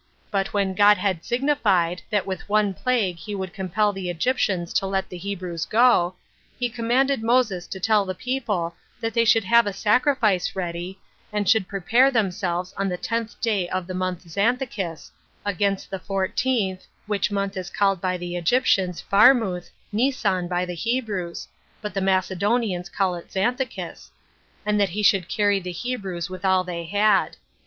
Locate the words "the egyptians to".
3.93-4.87